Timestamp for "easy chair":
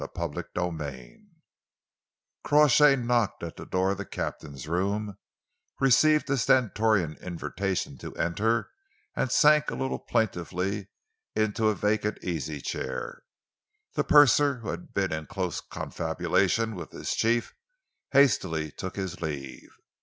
12.23-13.21